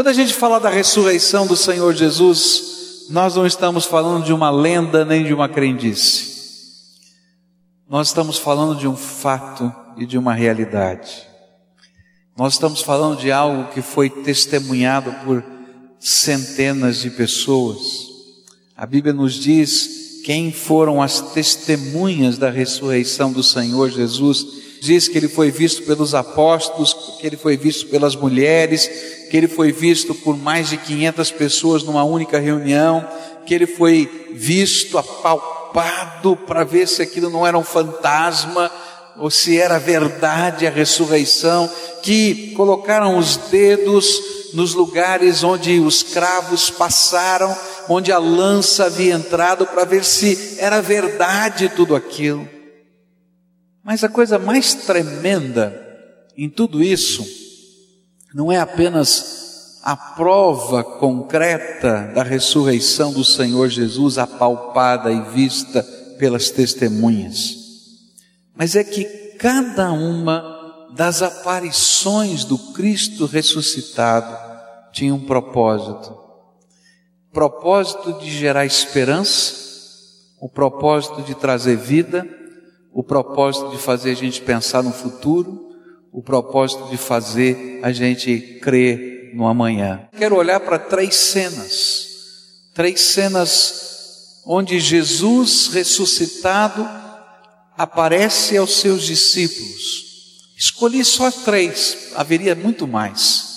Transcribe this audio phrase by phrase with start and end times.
[0.00, 4.50] Quando a gente fala da ressurreição do Senhor Jesus, nós não estamos falando de uma
[4.50, 6.96] lenda nem de uma crendice.
[7.86, 11.28] Nós estamos falando de um fato e de uma realidade.
[12.34, 15.44] Nós estamos falando de algo que foi testemunhado por
[15.98, 18.08] centenas de pessoas.
[18.74, 24.46] A Bíblia nos diz quem foram as testemunhas da ressurreição do Senhor Jesus.
[24.80, 28.88] Diz que ele foi visto pelos apóstolos, que ele foi visto pelas mulheres,
[29.30, 33.06] que ele foi visto por mais de 500 pessoas numa única reunião,
[33.46, 38.70] que ele foi visto, apalpado para ver se aquilo não era um fantasma,
[39.18, 41.70] ou se era verdade a ressurreição,
[42.02, 44.20] que colocaram os dedos
[44.54, 47.54] nos lugares onde os cravos passaram,
[47.88, 52.48] onde a lança havia entrado, para ver se era verdade tudo aquilo.
[53.82, 55.74] Mas a coisa mais tremenda
[56.36, 57.26] em tudo isso
[58.34, 65.82] não é apenas a prova concreta da ressurreição do Senhor Jesus, apalpada e vista
[66.18, 67.60] pelas testemunhas
[68.60, 69.04] mas é que
[69.38, 74.36] cada uma das aparições do Cristo ressuscitado
[74.92, 76.14] tinha um propósito.
[77.32, 79.54] Propósito de gerar esperança,
[80.38, 82.28] o propósito de trazer vida,
[82.92, 85.68] o propósito de fazer a gente pensar no futuro,
[86.12, 90.08] o propósito de fazer a gente crer no amanhã.
[90.16, 92.08] Quero olhar para três cenas,
[92.74, 96.88] três cenas onde Jesus ressuscitado
[97.76, 100.10] aparece aos seus discípulos.
[100.58, 103.48] Escolhi só três, haveria muito mais.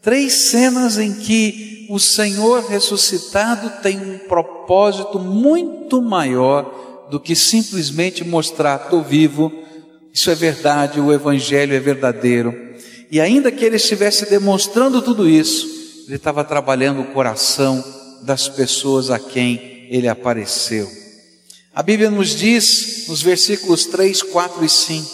[0.00, 8.24] Três cenas em que o Senhor ressuscitado tem um propósito muito maior do que simplesmente
[8.24, 9.52] mostrar, estou vivo,
[10.12, 12.54] isso é verdade, o Evangelho é verdadeiro.
[13.10, 15.66] E ainda que ele estivesse demonstrando tudo isso,
[16.06, 17.84] ele estava trabalhando o coração
[18.22, 20.90] das pessoas a quem ele apareceu.
[21.74, 25.10] A Bíblia nos diz, nos versículos 3, 4 e 5,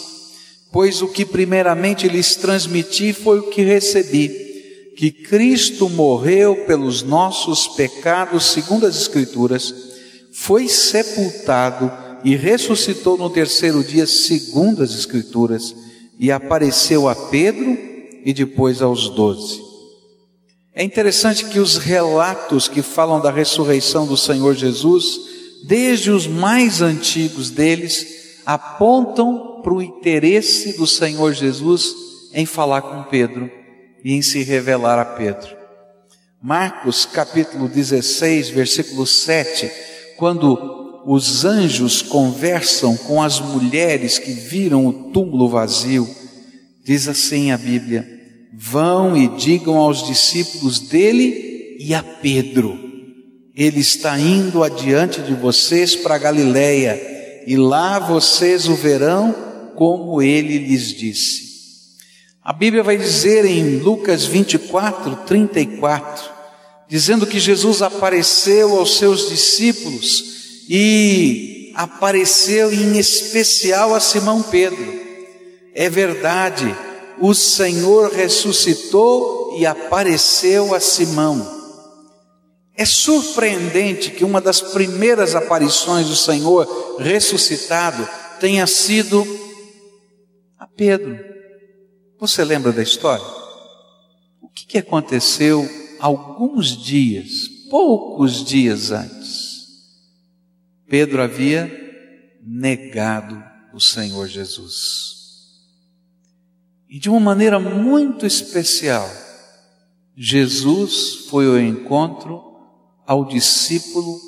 [0.71, 4.29] pois o que primeiramente lhes transmiti foi o que recebi,
[4.95, 9.92] que Cristo morreu pelos nossos pecados, segundo as Escrituras,
[10.33, 11.91] foi sepultado
[12.23, 15.75] e ressuscitou no terceiro dia, segundo as Escrituras,
[16.17, 17.77] e apareceu a Pedro
[18.25, 19.61] e depois aos doze.
[20.73, 25.19] É interessante que os relatos que falam da ressurreição do Senhor Jesus,
[25.65, 31.93] desde os mais antigos deles, apontam para o interesse do Senhor Jesus
[32.33, 33.51] em falar com Pedro
[34.03, 35.55] e em se revelar a Pedro.
[36.41, 39.71] Marcos capítulo 16, versículo 7,
[40.23, 46.07] quando os anjos conversam com as mulheres que viram o túmulo vazio,
[46.81, 48.07] diz assim a Bíblia:
[48.53, 52.79] Vão e digam aos discípulos dele e a Pedro
[53.53, 59.35] ele está indo adiante de vocês para Galiléia, e lá vocês o verão
[59.75, 61.43] como ele lhes disse.
[62.41, 66.32] A Bíblia vai dizer em Lucas 24, 34,
[66.87, 75.01] dizendo que Jesus apareceu aos seus discípulos e apareceu em especial a Simão Pedro.
[75.73, 76.75] É verdade,
[77.19, 81.61] o Senhor ressuscitou e apareceu a Simão.
[82.75, 88.07] É surpreendente que uma das primeiras aparições do Senhor ressuscitado
[88.39, 89.25] tenha sido
[90.57, 91.19] a Pedro.
[92.19, 93.25] Você lembra da história?
[94.41, 95.69] O que, aconteceu
[96.03, 99.53] alguns dias, poucos dias antes?
[100.85, 101.71] Pedro havia
[102.45, 103.41] negado
[103.73, 105.61] o Senhor Jesus.
[106.89, 109.09] E de uma maneira muito especial,
[110.13, 112.43] Jesus foi ao encontro
[113.07, 114.19] ao discípulo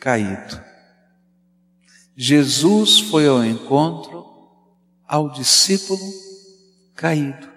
[0.00, 0.60] caído.
[2.16, 4.26] Jesus foi ao encontro
[5.06, 6.12] ao discípulo
[6.96, 7.48] caído,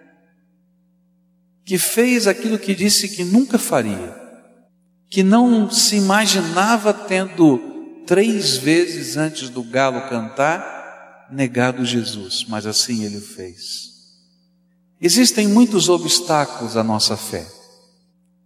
[1.66, 4.16] que fez aquilo que disse que nunca faria,
[5.10, 7.60] que não se imaginava tendo
[8.06, 13.94] três vezes antes do galo cantar negado Jesus, mas assim ele fez.
[15.02, 17.46] Existem muitos obstáculos à nossa fé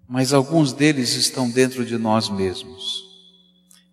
[0.08, 3.06] mas alguns deles estão dentro de nós mesmos.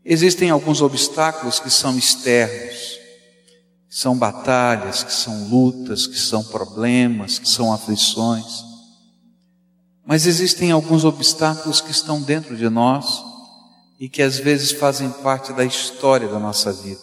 [0.05, 3.01] Existem alguns obstáculos que são externos,
[3.89, 8.63] que são batalhas, que são lutas, que são problemas, que são aflições.
[10.07, 13.23] Mas existem alguns obstáculos que estão dentro de nós
[13.99, 17.01] e que às vezes fazem parte da história da nossa vida.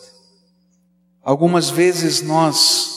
[1.24, 2.90] Algumas vezes nós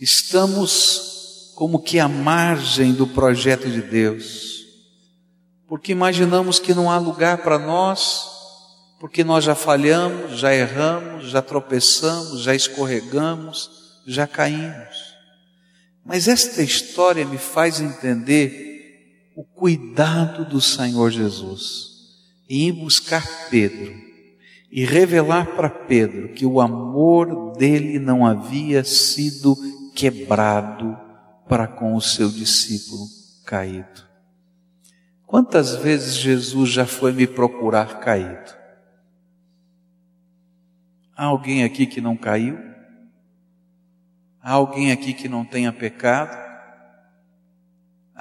[0.00, 4.52] estamos como que à margem do projeto de Deus
[5.72, 8.26] porque imaginamos que não há lugar para nós,
[9.00, 13.70] porque nós já falhamos, já erramos, já tropeçamos, já escorregamos,
[14.06, 15.14] já caímos.
[16.04, 18.71] Mas esta história me faz entender
[19.36, 21.92] o cuidado do Senhor Jesus
[22.48, 23.94] em ir buscar Pedro
[24.70, 29.56] e revelar para Pedro que o amor dele não havia sido
[29.94, 30.98] quebrado
[31.48, 33.06] para com o seu discípulo
[33.44, 34.12] caído.
[35.26, 38.54] Quantas vezes Jesus já foi me procurar caído?
[41.16, 42.58] Há alguém aqui que não caiu?
[44.42, 46.41] Há alguém aqui que não tenha pecado?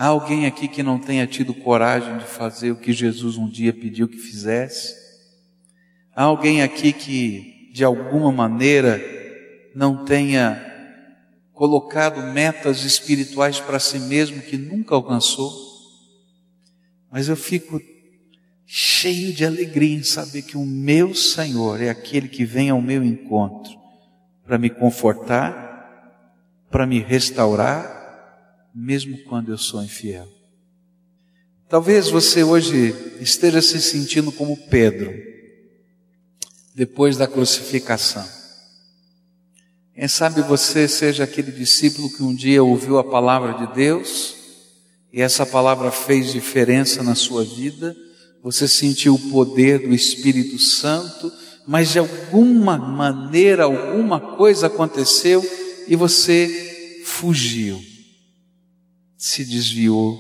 [0.02, 3.72] Há alguém aqui que não tenha tido coragem de fazer o que Jesus um dia
[3.72, 4.96] pediu que fizesse?
[6.16, 9.00] Há alguém aqui que, de alguma maneira,
[9.76, 10.60] não tenha
[11.54, 15.54] colocado metas espirituais para si mesmo que nunca alcançou?
[17.12, 17.80] Mas eu fico
[18.66, 23.04] cheio de alegria em saber que o meu Senhor é aquele que vem ao meu
[23.04, 23.80] encontro
[24.48, 28.01] para me confortar, para me restaurar,
[28.74, 30.28] mesmo quando eu sou infiel.
[31.68, 35.14] Talvez você hoje esteja se sentindo como Pedro,
[36.76, 38.28] depois da crucificação.
[39.94, 44.36] Quem sabe você seja aquele discípulo que um dia ouviu a palavra de Deus
[45.14, 47.96] e essa palavra fez diferença na sua vida,
[48.42, 51.32] você sentiu o poder do Espírito Santo,
[51.68, 55.42] mas de alguma maneira, alguma coisa aconteceu
[55.88, 57.91] e você fugiu
[59.22, 60.18] se desviou,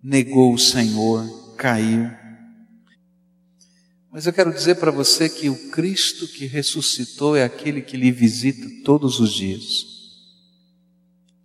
[0.00, 1.26] negou o Senhor,
[1.56, 2.08] caiu.
[4.12, 8.12] Mas eu quero dizer para você que o Cristo que ressuscitou é aquele que lhe
[8.12, 9.86] visita todos os dias.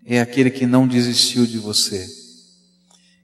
[0.06, 2.08] É aquele que não desistiu de você.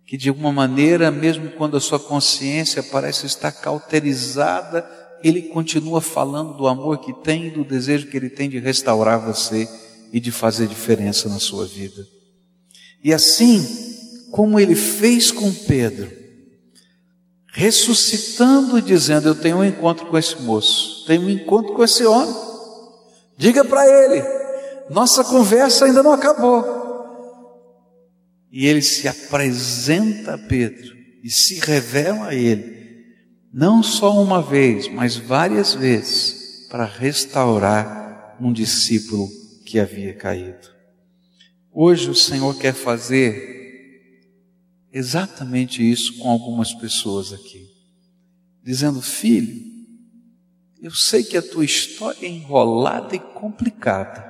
[0.07, 4.83] Que de alguma maneira, mesmo quando a sua consciência parece estar cauterizada,
[5.23, 9.23] ele continua falando do amor que tem e do desejo que ele tem de restaurar
[9.23, 9.69] você
[10.11, 12.16] e de fazer diferença na sua vida.
[13.03, 13.65] E assim
[14.31, 16.11] como ele fez com Pedro,
[17.53, 22.05] ressuscitando e dizendo: Eu tenho um encontro com esse moço, tenho um encontro com esse
[22.05, 22.35] homem.
[23.37, 24.23] Diga para ele,
[24.89, 26.65] nossa conversa ainda não acabou.
[28.51, 33.03] E ele se apresenta a Pedro e se revela a ele,
[33.53, 39.29] não só uma vez, mas várias vezes, para restaurar um discípulo
[39.65, 40.76] que havia caído.
[41.79, 44.01] Hoje o Senhor quer fazer
[44.91, 47.69] exatamente isso com algumas pessoas aqui,
[48.63, 49.63] dizendo: Filho,
[50.81, 54.25] eu sei que a tua história é enrolada e complicada,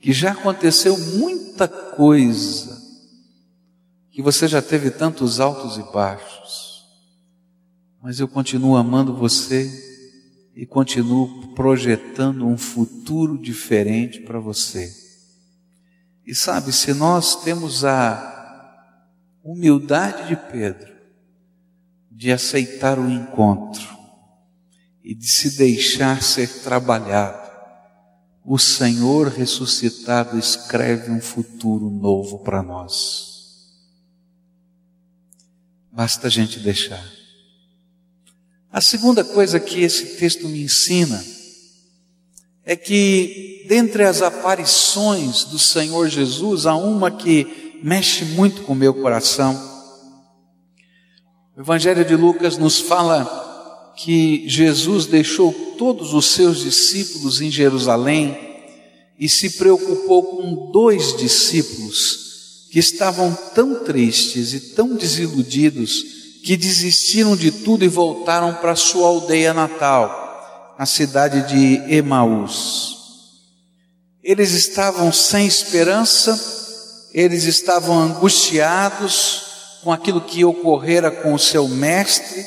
[0.00, 2.76] que já aconteceu muita coisa,
[4.10, 6.84] que você já teve tantos altos e baixos,
[8.02, 9.70] mas eu continuo amando você
[10.52, 15.06] e continuo projetando um futuro diferente para você.
[16.28, 18.84] E sabe, se nós temos a
[19.42, 20.94] humildade de Pedro,
[22.10, 23.96] de aceitar o encontro
[25.02, 27.50] e de se deixar ser trabalhado,
[28.44, 33.78] o Senhor ressuscitado escreve um futuro novo para nós.
[35.90, 37.10] Basta a gente deixar.
[38.70, 41.24] A segunda coisa que esse texto me ensina
[42.68, 48.76] é que, dentre as aparições do Senhor Jesus, há uma que mexe muito com o
[48.76, 49.58] meu coração.
[51.56, 58.36] O Evangelho de Lucas nos fala que Jesus deixou todos os seus discípulos em Jerusalém
[59.18, 66.04] e se preocupou com dois discípulos que estavam tão tristes e tão desiludidos
[66.44, 70.27] que desistiram de tudo e voltaram para sua aldeia natal
[70.78, 72.96] na cidade de Emaús.
[74.22, 76.38] Eles estavam sem esperança,
[77.12, 79.42] eles estavam angustiados
[79.82, 82.46] com aquilo que ocorrera com o seu mestre,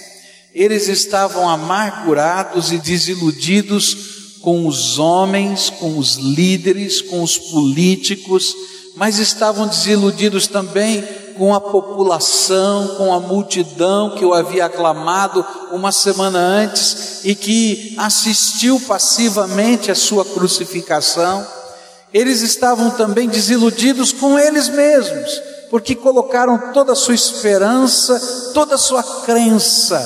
[0.53, 8.55] eles estavam amargurados e desiludidos com os homens, com os líderes, com os políticos,
[8.95, 11.03] mas estavam desiludidos também
[11.41, 17.95] com a população, com a multidão que o havia aclamado uma semana antes e que
[17.97, 21.43] assistiu passivamente à sua crucificação.
[22.13, 28.77] Eles estavam também desiludidos com eles mesmos, porque colocaram toda a sua esperança, toda a
[28.77, 29.99] sua crença.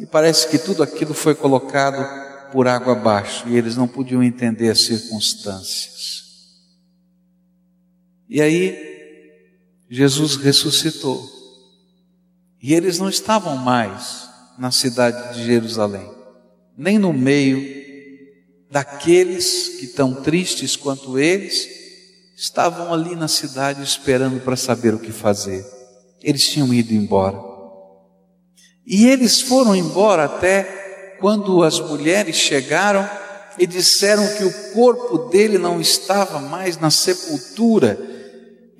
[0.00, 2.04] E parece que tudo aquilo foi colocado
[2.50, 6.24] por água abaixo e eles não podiam entender as circunstâncias.
[8.28, 8.91] E aí,
[9.94, 11.22] Jesus ressuscitou.
[12.62, 14.26] E eles não estavam mais
[14.58, 16.10] na cidade de Jerusalém,
[16.74, 17.62] nem no meio
[18.70, 21.68] daqueles que tão tristes quanto eles
[22.34, 25.62] estavam ali na cidade esperando para saber o que fazer.
[26.22, 27.38] Eles tinham ido embora.
[28.86, 33.06] E eles foram embora até quando as mulheres chegaram
[33.58, 38.11] e disseram que o corpo dele não estava mais na sepultura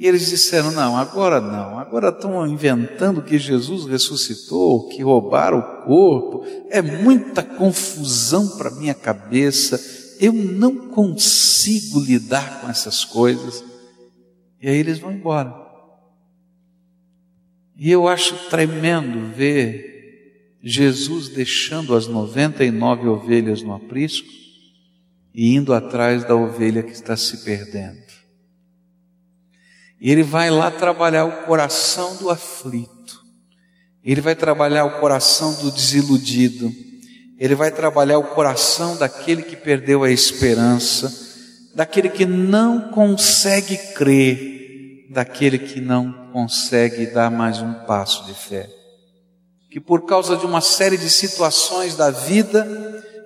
[0.02, 5.84] e eles disseram: não, agora não, agora estão inventando que Jesus ressuscitou, que roubaram o
[5.84, 9.80] corpo, é muita confusão para minha cabeça,
[10.18, 13.62] eu não consigo lidar com essas coisas.
[14.60, 15.54] E aí eles vão embora.
[17.76, 24.26] E eu acho tremendo ver Jesus deixando as 99 ovelhas no aprisco
[25.32, 28.01] e indo atrás da ovelha que está se perdendo.
[30.04, 33.22] Ele vai lá trabalhar o coração do aflito.
[34.04, 36.72] Ele vai trabalhar o coração do desiludido.
[37.38, 41.12] Ele vai trabalhar o coração daquele que perdeu a esperança,
[41.72, 48.68] daquele que não consegue crer, daquele que não consegue dar mais um passo de fé.
[49.70, 52.66] Que por causa de uma série de situações da vida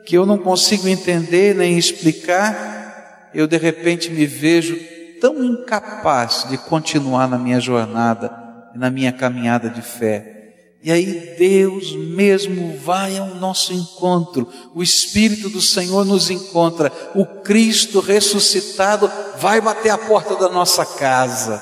[0.05, 4.79] que eu não consigo entender nem explicar, eu de repente me vejo
[5.21, 8.31] tão incapaz de continuar na minha jornada,
[8.75, 10.37] na minha caminhada de fé.
[10.83, 17.27] E aí Deus mesmo vai ao nosso encontro, o Espírito do Senhor nos encontra, o
[17.27, 21.61] Cristo ressuscitado vai bater a porta da nossa casa,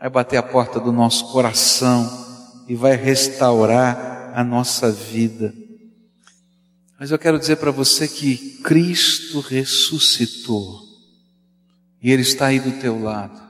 [0.00, 2.08] vai bater a porta do nosso coração
[2.66, 5.52] e vai restaurar a nossa vida.
[6.98, 10.89] Mas eu quero dizer para você que Cristo ressuscitou.
[12.02, 13.40] E Ele está aí do teu lado.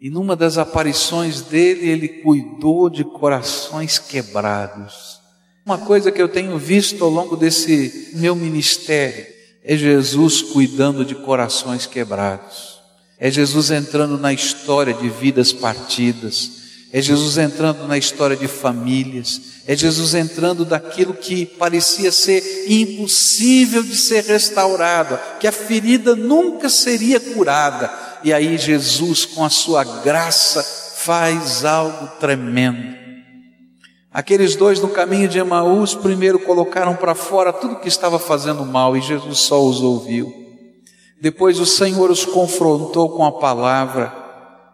[0.00, 5.20] E numa das aparições dele, Ele cuidou de corações quebrados.
[5.64, 9.26] Uma coisa que eu tenho visto ao longo desse meu ministério
[9.62, 12.80] é Jesus cuidando de corações quebrados.
[13.18, 16.60] É Jesus entrando na história de vidas partidas
[16.92, 23.84] é Jesus entrando na história de famílias, é Jesus entrando daquilo que parecia ser impossível
[23.84, 27.88] de ser restaurado, que a ferida nunca seria curada,
[28.24, 30.60] e aí Jesus, com a sua graça,
[30.96, 32.96] faz algo tremendo.
[34.12, 38.96] Aqueles dois no caminho de Emaús primeiro colocaram para fora tudo que estava fazendo mal
[38.96, 40.34] e Jesus só os ouviu.
[41.22, 44.12] Depois o Senhor os confrontou com a palavra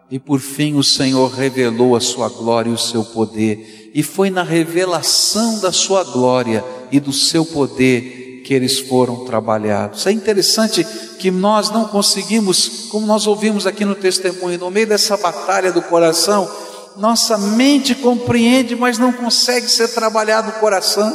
[0.09, 3.86] e por fim o Senhor revelou a sua glória e o seu poder.
[3.97, 10.05] E foi na revelação da sua glória e do seu poder que eles foram trabalhados.
[10.05, 10.85] É interessante
[11.17, 15.81] que nós não conseguimos, como nós ouvimos aqui no testemunho, no meio dessa batalha do
[15.81, 16.47] coração,
[16.95, 21.11] nossa mente compreende, mas não consegue ser trabalhado o coração.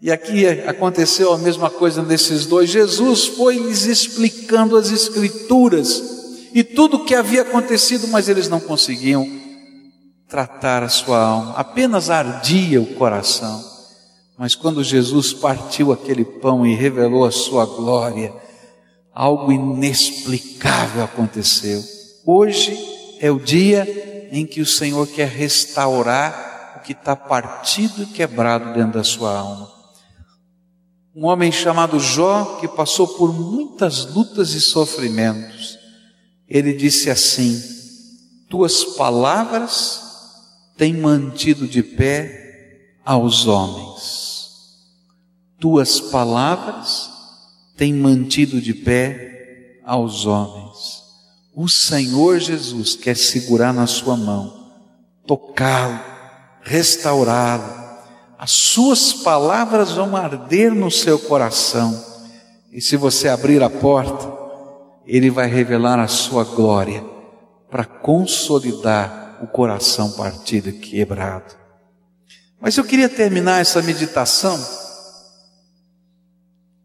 [0.00, 2.70] E aqui aconteceu a mesma coisa nesses dois.
[2.70, 6.04] Jesus foi lhes explicando as Escrituras
[6.54, 9.47] e tudo o que havia acontecido, mas eles não conseguiam
[10.28, 13.64] tratar a sua alma, apenas ardia o coração.
[14.36, 18.32] Mas quando Jesus partiu aquele pão e revelou a sua glória,
[19.12, 21.82] algo inexplicável aconteceu.
[22.24, 22.78] Hoje
[23.20, 28.74] é o dia em que o Senhor quer restaurar o que está partido e quebrado
[28.74, 29.68] dentro da sua alma.
[31.16, 35.76] Um homem chamado Jó, que passou por muitas lutas e sofrimentos,
[36.46, 37.60] ele disse assim:
[38.48, 40.07] Tuas palavras
[40.78, 44.78] têm mantido de pé aos homens.
[45.58, 47.10] Tuas palavras
[47.76, 51.02] têm mantido de pé aos homens.
[51.52, 54.70] O Senhor Jesus quer segurar na sua mão,
[55.26, 55.98] tocá-lo,
[56.62, 57.88] restaurá-lo.
[58.38, 62.00] As suas palavras vão arder no seu coração.
[62.70, 64.32] E se você abrir a porta,
[65.04, 67.04] ele vai revelar a sua glória
[67.68, 71.54] para consolidar o coração partido e quebrado.
[72.60, 74.58] Mas eu queria terminar essa meditação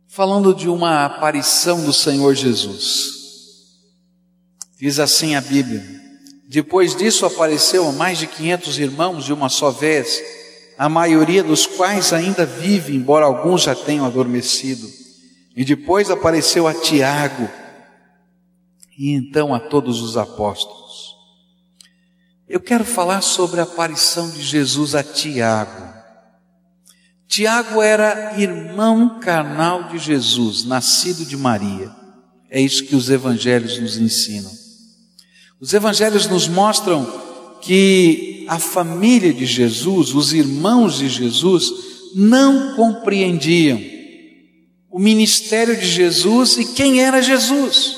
[0.07, 3.23] falando de uma aparição do Senhor Jesus.
[4.79, 5.83] Diz assim a Bíblia:
[6.47, 10.21] Depois disso apareceu a mais de 500 irmãos de uma só vez,
[10.77, 14.87] a maioria dos quais ainda vive, embora alguns já tenham adormecido.
[15.55, 17.49] E depois apareceu a Tiago,
[18.97, 20.82] e então a todos os apóstolos.
[22.47, 25.93] Eu quero falar sobre a aparição de Jesus a Tiago.
[27.27, 31.89] Tiago era irmão carnal de Jesus, nascido de Maria.
[32.49, 34.51] É isso que os evangelhos nos ensinam.
[35.59, 41.71] Os evangelhos nos mostram que a família de Jesus, os irmãos de Jesus,
[42.13, 43.81] não compreendiam
[44.91, 47.95] o ministério de Jesus e quem era Jesus.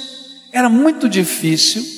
[0.54, 1.95] Era muito difícil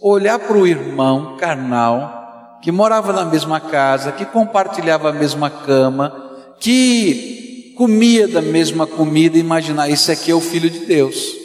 [0.00, 6.12] olhar para o irmão carnal, que morava na mesma casa, que compartilhava a mesma cama,
[6.58, 11.40] que comia da mesma comida, e imaginar: esse aqui é o Filho de Deus.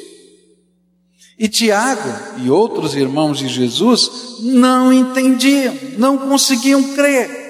[1.37, 2.09] E Tiago
[2.43, 7.43] e outros irmãos de Jesus não entendiam, não conseguiam crer.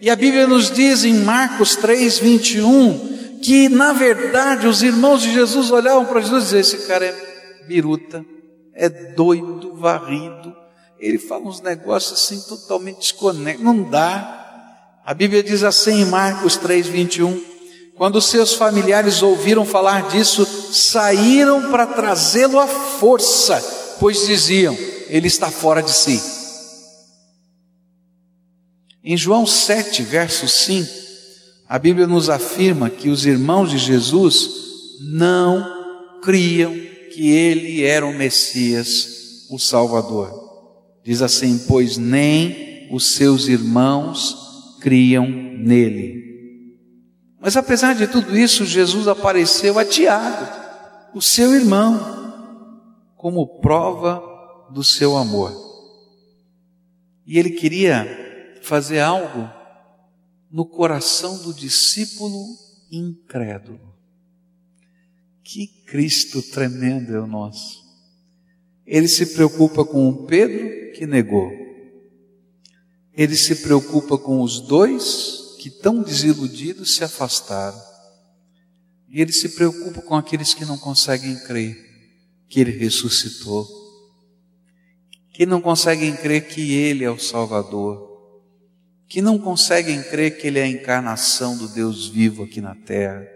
[0.00, 5.32] E a Bíblia nos diz em Marcos 3, 21, que na verdade os irmãos de
[5.32, 8.24] Jesus olhavam para Jesus e diziam: Esse cara é biruta,
[8.74, 10.56] é doido, varrido.
[10.98, 14.38] Ele fala uns negócios assim totalmente desconexos, não dá.
[15.04, 17.38] A Bíblia diz assim em Marcos 3, 21.
[17.96, 23.60] Quando seus familiares ouviram falar disso, saíram para trazê-lo à força,
[24.00, 24.76] pois diziam:
[25.08, 26.22] ele está fora de si.
[29.04, 30.88] Em João 7, verso 5,
[31.68, 34.48] a Bíblia nos afirma que os irmãos de Jesus
[35.00, 36.72] não criam
[37.12, 39.08] que ele era o Messias,
[39.54, 40.30] o Salvador.
[41.04, 46.22] Diz assim: pois nem os seus irmãos criam nele.
[47.40, 50.46] Mas apesar de tudo isso, Jesus apareceu a Tiago,
[51.14, 52.00] o seu irmão,
[53.16, 54.22] como prova
[54.72, 55.52] do seu amor.
[57.26, 58.06] E ele queria
[58.62, 59.48] fazer algo
[60.50, 62.44] no coração do discípulo
[62.90, 63.92] incrédulo.
[65.42, 67.81] Que Cristo tremendo é o nosso.
[68.86, 71.50] Ele se preocupa com o Pedro que negou.
[73.14, 77.80] Ele se preocupa com os dois que tão desiludidos se afastaram.
[79.08, 81.76] E ele se preocupa com aqueles que não conseguem crer
[82.48, 83.66] que ele ressuscitou,
[85.32, 88.10] que não conseguem crer que ele é o Salvador,
[89.06, 93.26] que não conseguem crer que ele é a encarnação do Deus vivo aqui na terra.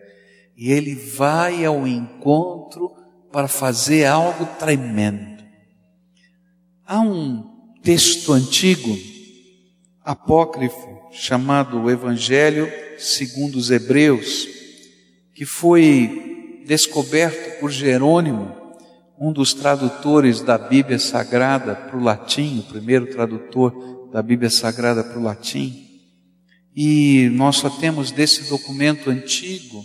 [0.56, 2.90] E ele vai ao encontro
[3.30, 5.35] para fazer algo tremendo.
[6.88, 7.42] Há um
[7.82, 8.96] texto antigo,
[10.04, 14.46] apócrifo, chamado Evangelho segundo os Hebreus,
[15.34, 18.54] que foi descoberto por Jerônimo,
[19.18, 25.02] um dos tradutores da Bíblia Sagrada para o latim, o primeiro tradutor da Bíblia Sagrada
[25.02, 25.88] para o latim.
[26.72, 29.84] E nós só temos desse documento antigo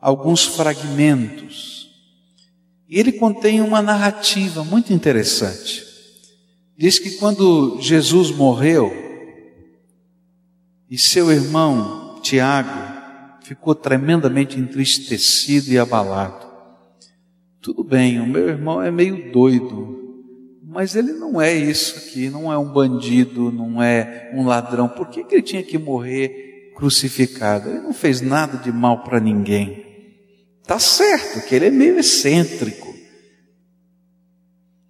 [0.00, 1.90] alguns fragmentos.
[2.88, 5.85] E ele contém uma narrativa muito interessante.
[6.76, 8.92] Diz que quando Jesus morreu,
[10.90, 12.96] e seu irmão Tiago
[13.42, 16.46] ficou tremendamente entristecido e abalado.
[17.60, 19.96] Tudo bem, o meu irmão é meio doido,
[20.62, 24.88] mas ele não é isso aqui, não é um bandido, não é um ladrão.
[24.88, 27.70] Por que, que ele tinha que morrer crucificado?
[27.70, 29.84] Ele não fez nada de mal para ninguém.
[30.64, 32.94] Tá certo que ele é meio excêntrico.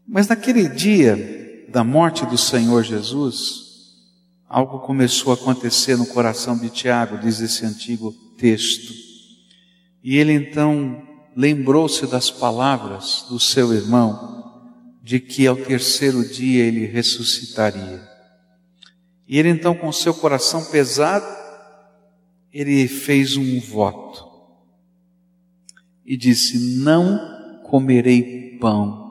[0.07, 1.36] Mas naquele dia
[1.77, 3.67] da morte do Senhor Jesus,
[4.49, 8.95] algo começou a acontecer no coração de Tiago, diz esse antigo texto.
[10.03, 16.87] E ele então lembrou-se das palavras do seu irmão, de que ao terceiro dia ele
[16.87, 18.09] ressuscitaria.
[19.29, 21.27] E ele então, com seu coração pesado,
[22.51, 24.27] ele fez um voto
[26.07, 29.06] e disse: Não comerei pão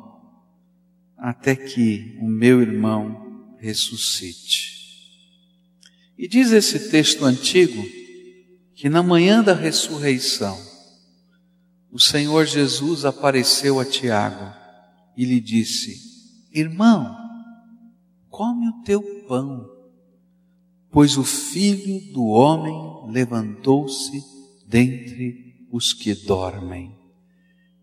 [1.25, 4.75] até que o meu irmão ressuscite.
[6.15, 7.83] E diz esse texto antigo
[8.75, 10.55] que na manhã da ressurreição,
[11.91, 14.53] o Senhor Jesus apareceu a Tiago
[15.17, 15.99] e lhe disse:
[16.53, 17.17] Irmão,
[18.29, 19.67] come o teu pão,
[20.91, 24.23] pois o filho do homem levantou-se
[24.67, 26.95] dentre os que dormem.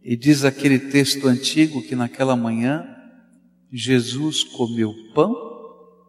[0.00, 3.02] E diz aquele texto antigo que naquela manhã
[3.72, 5.35] Jesus comeu pão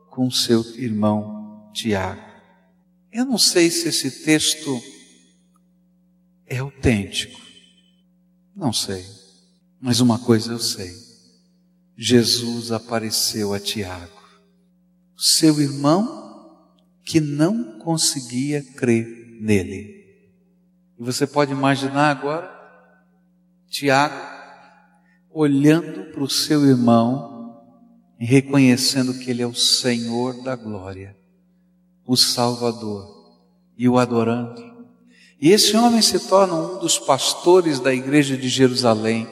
[0.09, 2.21] com seu irmão Tiago.
[3.09, 4.81] Eu não sei se esse texto
[6.45, 7.39] é autêntico.
[8.53, 9.05] Não sei.
[9.79, 10.91] Mas uma coisa eu sei.
[11.95, 14.19] Jesus apareceu a Tiago,
[15.15, 16.59] seu irmão
[17.03, 20.03] que não conseguia crer nele.
[20.99, 22.51] E você pode imaginar agora
[23.69, 24.15] Tiago
[25.29, 27.32] olhando para o seu irmão
[28.23, 31.13] e reconhecendo que ele é o Senhor da glória
[32.07, 33.05] o Salvador
[33.77, 34.63] e o adorando.
[35.41, 39.27] E esse homem se torna um dos pastores da igreja de Jerusalém,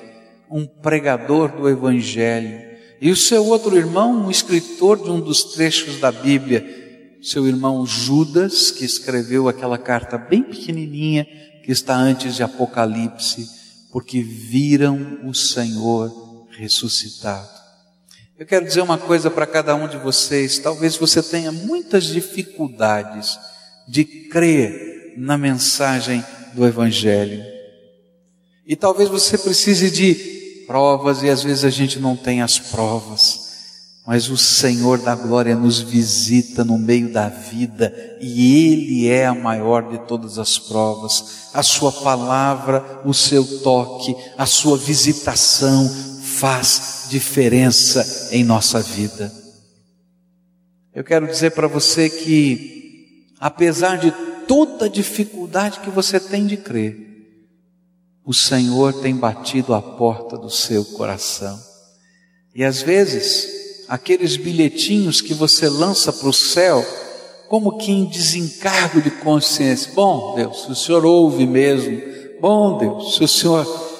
[0.50, 5.98] um pregador do Evangelho, E o seu outro irmão, um escritor de um dos trechos
[6.02, 11.26] da Bíblia, seu irmão Judas, que escreveu aquela carta bem pequenininha
[11.64, 13.48] que está antes de Apocalipse,
[13.90, 17.61] porque viram o Senhor ressuscitado.
[18.42, 23.38] Eu quero dizer uma coisa para cada um de vocês, talvez você tenha muitas dificuldades
[23.88, 26.26] de crer na mensagem
[26.56, 27.40] do Evangelho.
[28.66, 33.52] E talvez você precise de provas e às vezes a gente não tem as provas.
[34.08, 39.36] Mas o Senhor da glória nos visita no meio da vida e Ele é a
[39.36, 41.52] maior de todas as provas.
[41.54, 46.10] A Sua palavra, o seu toque, a Sua visitação
[46.42, 49.32] faz diferença em nossa vida.
[50.92, 54.12] Eu quero dizer para você que, apesar de
[54.48, 56.98] toda dificuldade que você tem de crer,
[58.26, 61.60] o Senhor tem batido a porta do seu coração.
[62.56, 66.84] E às vezes, aqueles bilhetinhos que você lança para o céu,
[67.50, 69.92] como que em desencargo de consciência.
[69.94, 72.02] Bom, Deus, se o Senhor ouve mesmo.
[72.42, 73.91] Bom, Deus, se o Senhor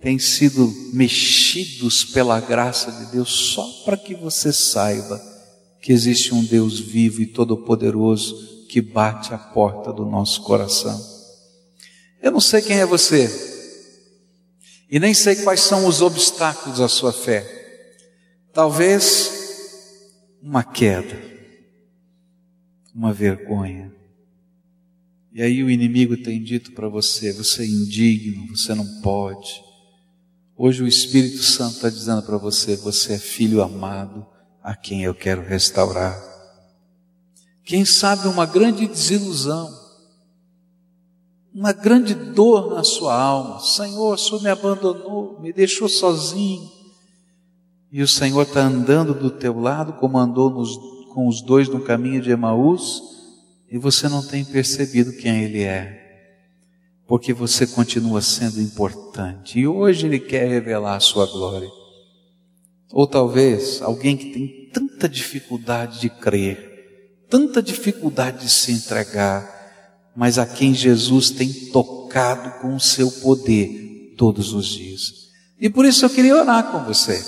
[0.00, 5.20] tem sido mexidos pela graça de Deus só para que você saiba
[5.80, 11.00] que existe um Deus vivo e todo-poderoso que bate a porta do nosso coração.
[12.20, 13.28] Eu não sei quem é você,
[14.90, 17.46] e nem sei quais são os obstáculos à sua fé.
[18.52, 19.30] Talvez
[20.42, 21.20] uma queda,
[22.94, 23.92] uma vergonha.
[25.32, 29.62] E aí o inimigo tem dito para você: você é indigno, você não pode.
[30.58, 34.26] Hoje o Espírito Santo está dizendo para você: você é filho amado,
[34.62, 36.20] a quem eu quero restaurar.
[37.64, 39.78] Quem sabe uma grande desilusão
[41.58, 43.58] uma grande dor na sua alma.
[43.58, 46.70] Senhor, o Senhor me abandonou, me deixou sozinho.
[47.90, 50.76] E o Senhor está andando do teu lado, como andou nos,
[51.12, 53.02] com os dois no caminho de Emaús,
[53.68, 56.07] e você não tem percebido quem Ele é,
[57.08, 59.58] porque você continua sendo importante.
[59.58, 61.70] E hoje Ele quer revelar a sua glória.
[62.92, 69.56] Ou talvez alguém que tem tanta dificuldade de crer, tanta dificuldade de se entregar,
[70.14, 75.28] mas a quem Jesus tem tocado com o seu poder todos os dias.
[75.58, 77.24] E por isso eu queria orar com você.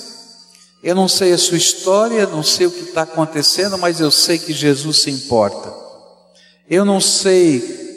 [0.83, 4.39] Eu não sei a sua história, não sei o que está acontecendo, mas eu sei
[4.39, 5.73] que Jesus se importa.
[6.69, 7.90] Eu não sei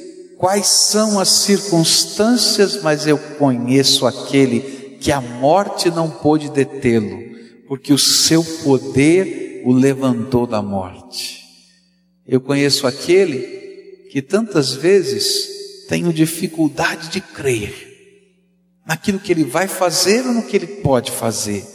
[0.44, 4.60] quais são as circunstâncias, mas eu conheço aquele
[5.00, 7.18] que a morte não pôde detê-lo,
[7.66, 11.46] porque o seu poder o levantou da morte.
[12.28, 13.40] Eu conheço aquele
[14.12, 17.74] que tantas vezes tenho dificuldade de crer
[18.86, 21.66] naquilo que Ele vai fazer ou no que Ele pode fazer,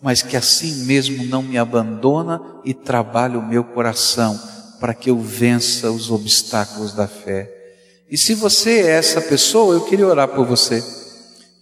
[0.00, 4.40] mas que assim mesmo não me abandona e trabalha o meu coração
[4.80, 7.63] para que eu vença os obstáculos da fé.
[8.10, 10.82] E se você é essa pessoa, eu queria orar por você.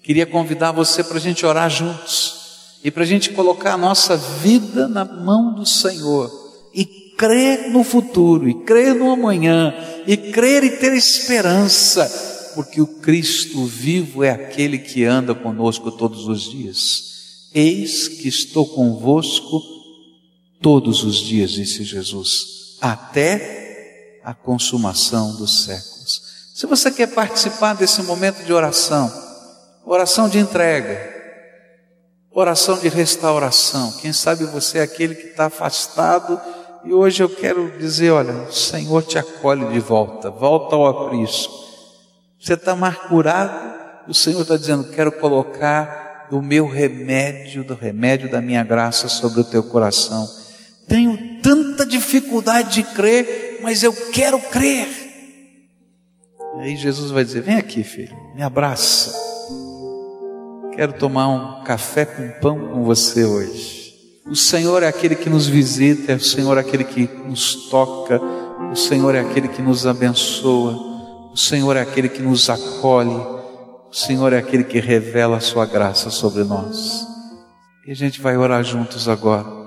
[0.03, 2.43] Queria convidar você para a gente orar juntos
[2.83, 6.31] e para a gente colocar a nossa vida na mão do Senhor
[6.75, 6.85] e
[7.17, 9.73] crer no futuro, e crer no amanhã,
[10.07, 16.27] e crer e ter esperança, porque o Cristo vivo é aquele que anda conosco todos
[16.27, 17.13] os dias.
[17.55, 19.63] Eis que estou convosco
[20.61, 26.02] todos os dias, disse Jesus, até a consumação dos séculos.
[26.55, 29.11] Se você quer participar desse momento de oração,
[29.87, 31.01] oração de entrega,
[32.31, 36.39] oração de restauração, quem sabe você é aquele que está afastado
[36.85, 41.55] e hoje eu quero dizer: olha, o Senhor te acolhe de volta, volta ao aprisco.
[42.39, 43.75] Você está mais curado,
[44.07, 49.41] o Senhor está dizendo: quero colocar do meu remédio, do remédio da minha graça sobre
[49.41, 50.29] o teu coração.
[50.87, 55.02] Tenho tanta dificuldade de crer, mas eu quero crer.
[56.59, 59.13] Aí Jesus vai dizer: vem aqui, filho, me abraça.
[60.75, 63.83] Quero tomar um café com pão com você hoje.
[64.27, 68.21] O Senhor é aquele que nos visita, é o Senhor é aquele que nos toca,
[68.71, 73.93] o Senhor é aquele que nos abençoa, o Senhor é aquele que nos acolhe, o
[73.93, 77.07] Senhor é aquele que revela a sua graça sobre nós.
[77.87, 79.62] E a gente vai orar juntos agora.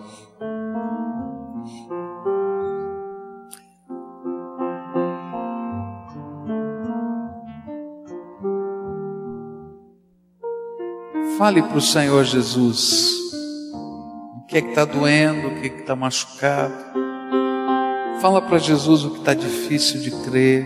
[11.38, 13.26] Fale para o Senhor Jesus
[14.56, 16.74] que é que está doendo, o que é que está machucado.
[18.21, 20.65] Fala para Jesus o que está difícil de crer.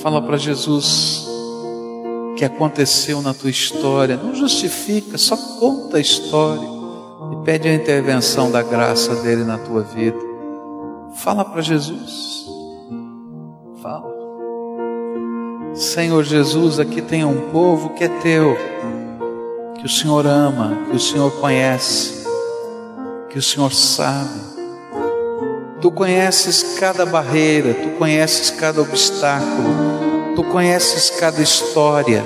[0.00, 4.16] Fala para Jesus o que aconteceu na tua história.
[4.16, 6.66] Não justifica, só conta a história.
[7.32, 10.18] E Pede a intervenção da graça dele na tua vida.
[11.16, 12.46] Fala para Jesus.
[13.82, 14.14] Fala.
[15.74, 18.56] Senhor Jesus, aqui tem um povo que é teu,
[19.86, 22.26] que o Senhor ama, que o Senhor conhece,
[23.30, 24.40] que o Senhor sabe.
[25.80, 32.24] Tu conheces cada barreira, tu conheces cada obstáculo, tu conheces cada história,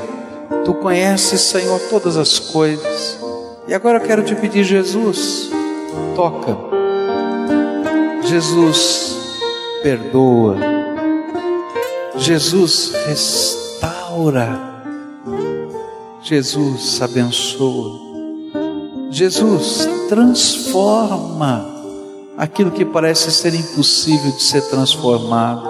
[0.64, 3.18] tu conheces, Senhor, todas as coisas.
[3.68, 5.50] E agora eu quero te pedir, Jesus,
[6.16, 6.56] toca.
[8.22, 9.16] Jesus,
[9.82, 10.56] perdoa.
[12.16, 14.69] Jesus, restaura.
[16.30, 17.98] Jesus, abençoa.
[19.10, 21.66] Jesus, transforma
[22.38, 25.68] aquilo que parece ser impossível de ser transformado.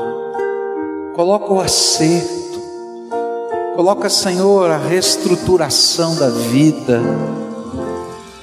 [1.17, 2.61] Coloca o acerto.
[3.75, 7.01] Coloca, Senhor, a reestruturação da vida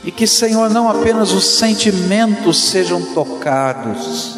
[0.03, 4.35] e que, Senhor, não apenas os sentimentos sejam tocados,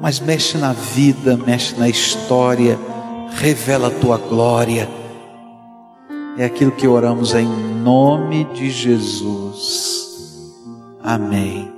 [0.00, 2.78] mas mexe na vida, mexe na história,
[3.32, 4.95] revela a tua glória.
[6.38, 10.54] É aquilo que oramos em nome de Jesus.
[11.02, 11.75] Amém.